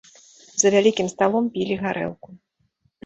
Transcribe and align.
За 0.61 0.71
вялікім 0.77 1.11
сталом 1.13 1.45
пілі 1.59 1.75
гарэлку. 1.85 2.29